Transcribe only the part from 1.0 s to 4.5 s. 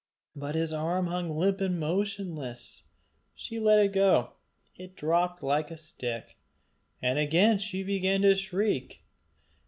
hung limp and motionless; she let it go;